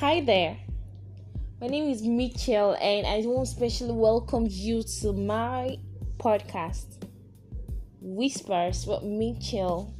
[0.00, 0.58] Hi there.
[1.58, 5.78] My name is Mitchell, and I want to specially welcome you to my
[6.18, 7.08] podcast,
[8.02, 9.96] Whispers with Mitchell.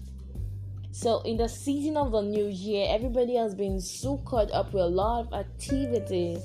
[0.91, 4.83] So, in the season of the new year, everybody has been so caught up with
[4.83, 6.43] a lot of activities,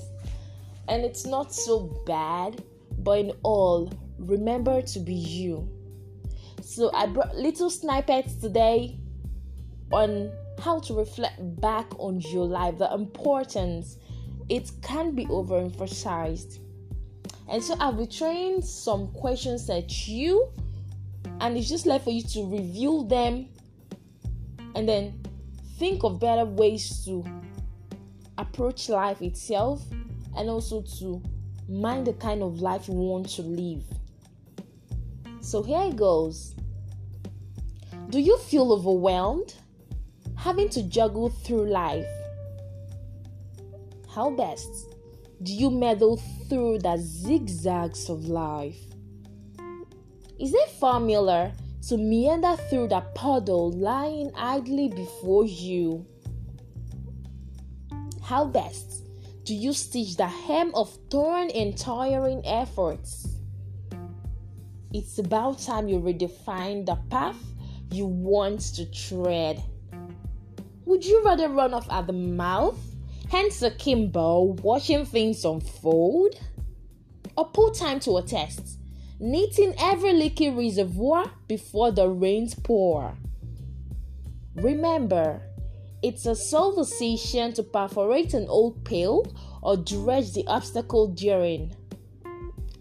[0.88, 2.64] and it's not so bad,
[3.00, 5.68] but in all, remember to be you.
[6.62, 8.98] So, I brought little snippets today
[9.92, 10.32] on
[10.62, 13.98] how to reflect back on your life, the importance.
[14.48, 16.60] It can be overemphasized.
[17.48, 20.48] And so I'll be some questions at you,
[21.40, 23.48] and it's just left for you to review them
[24.74, 25.20] and then
[25.78, 27.24] think of better ways to
[28.38, 29.82] approach life itself
[30.36, 31.20] and also to
[31.68, 33.84] mind the kind of life you want to live.
[35.40, 36.54] So here it goes.
[38.10, 39.54] Do you feel overwhelmed?
[40.42, 42.12] Having to juggle through life.
[44.12, 44.92] How best
[45.44, 46.16] do you meddle
[46.48, 48.80] through the zigzags of life?
[50.40, 51.52] Is it familiar
[51.86, 56.04] to meander through the puddle lying idly before you?
[58.20, 59.04] How best
[59.44, 63.28] do you stitch the hem of torn and tiring efforts?
[64.92, 67.38] It's about time you redefine the path
[67.92, 69.62] you want to tread.
[70.84, 72.78] Would you rather run off at the mouth,
[73.30, 76.34] hence a Kimbo, watching things unfold?
[77.36, 78.78] Or put time to a test,
[79.18, 83.14] knitting every leaky reservoir before the rains pour?
[84.56, 85.40] Remember,
[86.02, 91.74] it's a sole decision to perforate an old pail or dredge the obstacle during.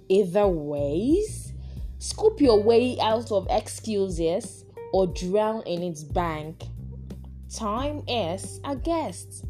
[0.10, 1.54] Either ways,
[2.00, 6.64] scoop your way out of excuses or drown in its bank.
[7.54, 9.46] Time is a guest.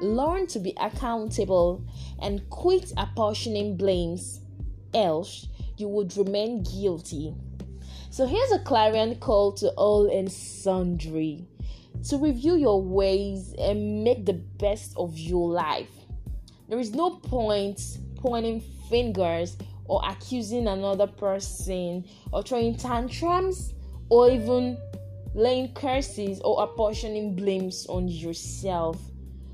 [0.00, 1.84] Learn to be accountable
[2.22, 4.40] and quit apportioning blames,
[4.94, 7.34] else, you would remain guilty.
[8.10, 11.48] So, here's a clarion call to all and sundry
[12.08, 15.90] to review your ways and make the best of your life.
[16.68, 17.80] There is no point
[18.16, 19.56] pointing fingers
[19.86, 23.74] or accusing another person or throwing tantrums
[24.08, 24.78] or even
[25.34, 28.98] laying curses or apportioning blames on yourself.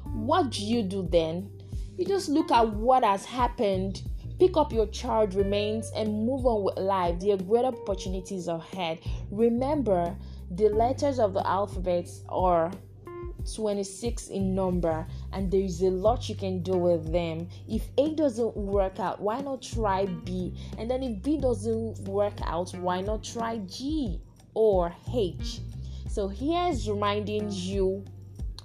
[0.04, 1.50] What do you do then?
[1.96, 4.02] You just look at what has happened,
[4.38, 7.18] pick up your child remains, and move on with life.
[7.20, 9.00] There are great opportunities ahead.
[9.30, 10.16] Remember,
[10.50, 12.70] the letters of the alphabet are
[13.54, 18.14] 26 in number and there is a lot you can do with them if a
[18.14, 23.00] doesn't work out why not try b and then if b doesn't work out why
[23.00, 24.20] not try g
[24.52, 25.60] or h
[26.10, 28.04] so here's reminding you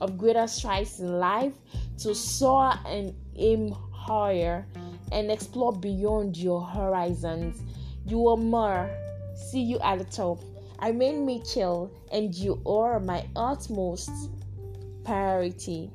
[0.02, 1.54] of greater strides in life
[2.00, 4.66] to soar and aim higher
[5.12, 7.62] and explore beyond your horizons.
[8.08, 8.90] You are more.
[9.36, 10.40] See you at the top.
[10.80, 14.10] I remain Mitchell, and you are my utmost
[15.04, 15.92] priority.